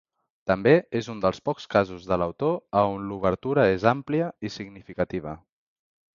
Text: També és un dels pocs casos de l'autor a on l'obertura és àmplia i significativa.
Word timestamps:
També 0.51 0.71
és 0.99 1.09
un 1.13 1.19
dels 1.25 1.41
pocs 1.49 1.67
casos 1.75 2.07
de 2.13 2.17
l'autor 2.21 2.57
a 2.81 2.83
on 2.95 3.07
l'obertura 3.11 3.67
és 3.75 3.87
àmplia 3.93 4.33
i 4.51 4.53
significativa. 4.57 5.37